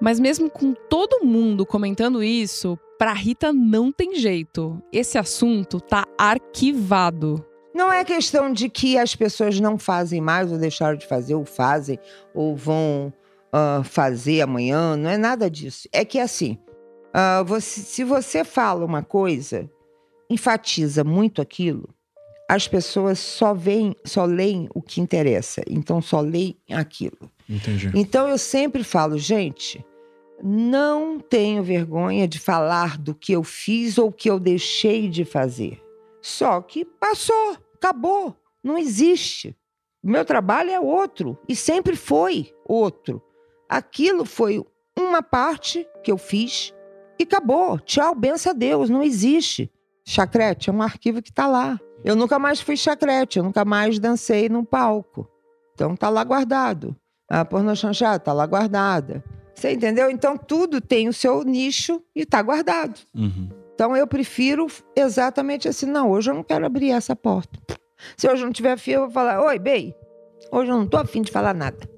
[0.00, 4.80] Mas mesmo com todo mundo comentando isso, para Rita não tem jeito.
[4.92, 7.44] Esse assunto tá arquivado.
[7.74, 11.44] Não é questão de que as pessoas não fazem mais ou deixaram de fazer, ou
[11.44, 11.98] fazem,
[12.32, 13.12] ou vão
[13.52, 14.96] uh, fazer amanhã.
[14.96, 15.88] Não é nada disso.
[15.92, 16.56] É que assim,
[17.14, 19.70] Uh, você, se você fala uma coisa,
[20.28, 21.88] enfatiza muito aquilo,
[22.48, 25.62] as pessoas só veem, só leem o que interessa.
[25.68, 27.30] Então só leem aquilo.
[27.48, 27.90] Entendi.
[27.94, 29.84] Então eu sempre falo, gente,
[30.42, 35.80] não tenho vergonha de falar do que eu fiz ou que eu deixei de fazer.
[36.20, 39.56] Só que passou, acabou, não existe.
[40.02, 43.22] O meu trabalho é outro e sempre foi outro.
[43.68, 44.62] Aquilo foi
[44.98, 46.74] uma parte que eu fiz
[47.18, 47.78] e acabou.
[47.80, 49.70] Tchau, benção a Deus, não existe.
[50.04, 51.80] Chacrete é um arquivo que está lá.
[52.04, 55.28] Eu nunca mais fui chacrete, eu nunca mais dancei num palco.
[55.74, 56.94] Então tá lá guardado.
[57.28, 59.24] A porno chanchada tá lá guardada.
[59.54, 60.10] Você entendeu?
[60.10, 63.00] Então tudo tem o seu nicho e tá guardado.
[63.14, 63.48] Uhum.
[63.74, 65.86] Então eu prefiro exatamente assim.
[65.86, 67.58] Não, hoje eu não quero abrir essa porta.
[68.16, 69.94] Se hoje não tiver fio, eu vou falar: Oi, Bey,
[70.52, 71.88] hoje eu não tô afim de falar nada.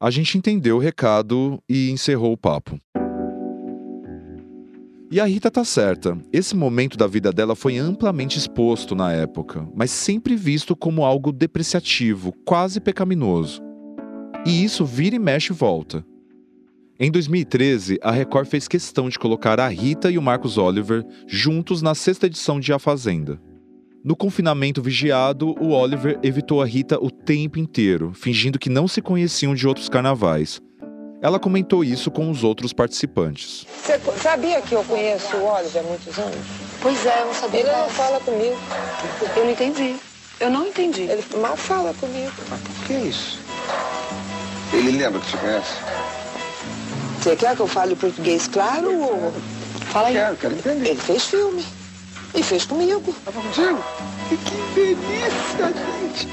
[0.00, 2.78] A gente entendeu o recado e encerrou o papo.
[5.12, 6.16] E a Rita tá certa.
[6.32, 11.30] Esse momento da vida dela foi amplamente exposto na época, mas sempre visto como algo
[11.30, 13.60] depreciativo, quase pecaminoso.
[14.46, 16.02] E isso vira e mexe e volta.
[16.98, 21.82] Em 2013, a Record fez questão de colocar a Rita e o Marcos Oliver juntos
[21.82, 23.38] na sexta edição de A Fazenda.
[24.02, 29.02] No confinamento vigiado, o Oliver evitou a Rita o tempo inteiro, fingindo que não se
[29.02, 30.58] conheciam de outros carnavais
[31.22, 33.64] ela comentou isso com os outros participantes.
[33.80, 36.36] Você sabia que eu conheço o Oliver há muitos anos?
[36.80, 37.60] Pois é, eu não sabia.
[37.60, 38.58] Ele não fala comigo.
[39.36, 39.96] Eu não entendi.
[40.40, 41.02] Eu não entendi.
[41.02, 42.32] Ele mal fala comigo.
[42.50, 43.38] Mas por que isso?
[44.72, 45.74] Ele lembra que te conhece?
[47.20, 49.32] Você quer que eu fale português claro ou...
[49.92, 50.14] Fala aí.
[50.14, 50.88] Quero, quero entender.
[50.88, 51.64] Ele fez filme.
[52.34, 53.14] E fez comigo.
[53.24, 53.78] Tava contigo?
[54.28, 56.28] Que, que delícia, gente.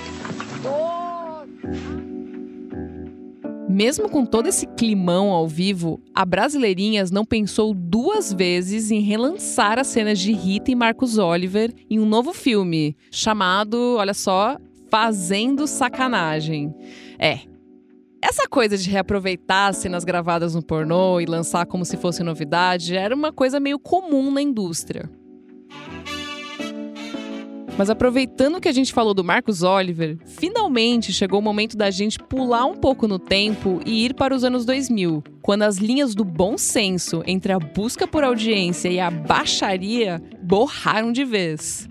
[3.72, 9.78] Mesmo com todo esse climão ao vivo, a Brasileirinhas não pensou duas vezes em relançar
[9.78, 14.58] as cenas de Rita e Marcos Oliver em um novo filme, chamado, olha só,
[14.90, 16.74] Fazendo Sacanagem.
[17.20, 17.42] É.
[18.20, 23.14] Essa coisa de reaproveitar cenas gravadas no pornô e lançar como se fosse novidade era
[23.14, 25.08] uma coisa meio comum na indústria.
[27.80, 32.20] Mas aproveitando que a gente falou do Marcos Oliver, finalmente chegou o momento da gente
[32.20, 36.26] pular um pouco no tempo e ir para os anos 2000, quando as linhas do
[36.26, 41.88] bom senso entre a busca por audiência e a baixaria borraram de vez.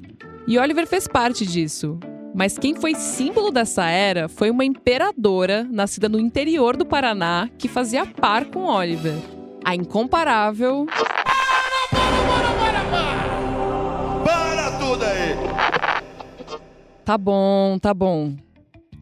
[0.47, 1.99] E Oliver fez parte disso.
[2.34, 7.66] Mas quem foi símbolo dessa era foi uma imperadora nascida no interior do Paraná que
[7.66, 9.14] fazia par com Oliver.
[9.64, 10.86] A incomparável.
[17.09, 18.36] Tá bom, tá bom.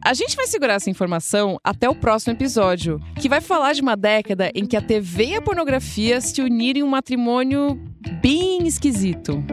[0.01, 3.97] A gente vai segurar essa informação até o próximo episódio, que vai falar de uma
[3.97, 7.77] década em que a TV e a pornografia se uniram em um matrimônio
[8.21, 9.43] bem esquisito.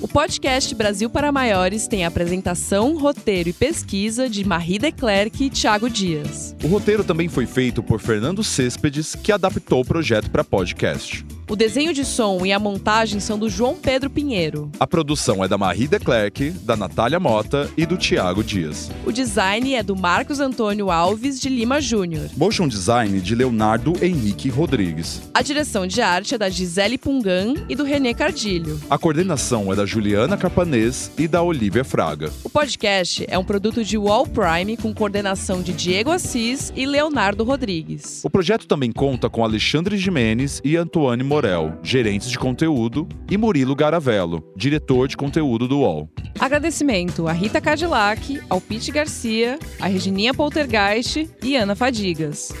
[0.00, 5.90] O podcast Brasil para Maiores tem apresentação, roteiro e pesquisa de Marie Declerc e Thiago
[5.90, 6.54] Dias.
[6.62, 11.26] O roteiro também foi feito por Fernando Céspedes, que adaptou o projeto para podcast.
[11.48, 14.68] O desenho de som e a montagem são do João Pedro Pinheiro.
[14.80, 18.90] A produção é da Marie Declerc, da Natália Mota e do Tiago Dias.
[19.06, 22.28] O design é do Marcos Antônio Alves de Lima Júnior.
[22.36, 25.22] Motion design de Leonardo Henrique Rodrigues.
[25.32, 28.80] A direção de arte é da Gisele Pungan e do Renê Cardilho.
[28.90, 32.32] A coordenação é da Juliana Carpanês e da Olivia Fraga.
[32.42, 37.44] O podcast é um produto de Wall Prime com coordenação de Diego Assis e Leonardo
[37.44, 38.24] Rodrigues.
[38.24, 43.76] O projeto também conta com Alexandre Jimenez e Antoine Morel, gerentes de conteúdo, e Murilo
[43.76, 46.08] Garavello, diretor de conteúdo do UOL.
[46.40, 52.54] Agradecimento a Rita Cadillac, ao Pete Garcia, a Regininha Poltergeist e Ana Fadigas.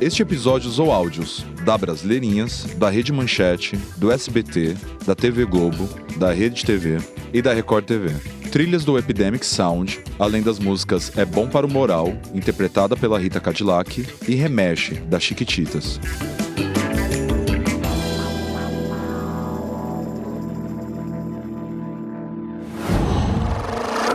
[0.00, 4.74] Este episódio usou áudios da Brasileirinhas, da Rede Manchete, do SBT,
[5.06, 6.98] da TV Globo, da Rede TV
[7.32, 8.08] e da Record TV.
[8.50, 13.38] Trilhas do Epidemic Sound, além das músicas É Bom para o Moral, interpretada pela Rita
[13.38, 16.00] Cadillac, e Remexe, da Chiquititas.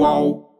[0.01, 0.50] whoa.